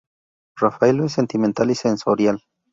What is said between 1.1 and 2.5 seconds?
sentimental y sensorial.